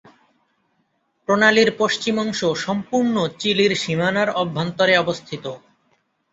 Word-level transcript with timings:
প্রণালীর 1.27 1.69
পশ্চিম 1.77 2.15
অংশ 2.19 2.39
সম্পূর্ণ 2.65 3.15
চিলির 3.39 3.73
সীমানার 3.75 4.29
অভ্যন্তরে 4.41 4.93
অবস্থিত। 4.97 5.45